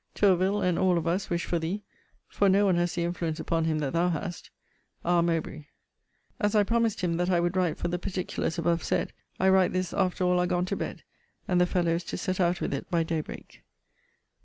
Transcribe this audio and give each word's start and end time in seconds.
Tourville, 0.15 0.63
and 0.63 0.79
all 0.79 0.97
of 0.97 1.05
us, 1.05 1.29
wish 1.29 1.45
for 1.45 1.59
thee; 1.59 1.83
for 2.27 2.49
no 2.49 2.65
one 2.65 2.75
has 2.77 2.95
the 2.95 3.03
influence 3.03 3.39
upon 3.39 3.65
him 3.65 3.77
that 3.77 3.93
thou 3.93 4.09
hast. 4.09 4.49
R. 5.05 5.21
MOWBRAY. 5.21 5.67
As 6.39 6.55
I 6.55 6.63
promised 6.63 7.01
him 7.01 7.17
that 7.17 7.29
I 7.29 7.39
would 7.39 7.55
write 7.55 7.77
for 7.77 7.87
the 7.87 7.99
particulars 7.99 8.57
abovesaid, 8.57 9.11
I 9.39 9.49
write 9.49 9.73
this 9.73 9.93
after 9.93 10.23
all 10.23 10.39
are 10.39 10.47
gone 10.47 10.65
to 10.65 10.75
bed; 10.75 11.03
and 11.47 11.61
the 11.61 11.67
fellow 11.67 11.91
is 11.91 12.03
set 12.05 12.39
out 12.39 12.61
with 12.61 12.73
it 12.73 12.89
by 12.89 13.03
day 13.03 13.21
break. 13.21 13.61